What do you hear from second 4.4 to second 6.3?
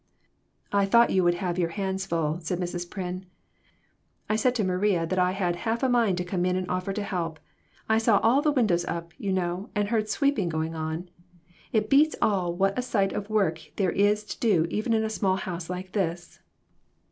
to Maria that I had half a mind to